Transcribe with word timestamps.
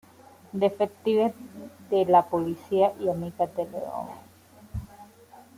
Detective 0.53 1.31
de 1.91 2.05
la 2.07 2.27
policía 2.27 2.91
y 2.99 3.07
amiga 3.07 3.45
de 3.45 3.65
León. 3.65 4.07